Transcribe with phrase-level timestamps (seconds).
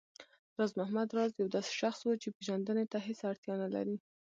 [0.57, 3.97] راز محمد راز يو داسې شخص و چې پېژندنې ته هېڅ اړتيا نه لري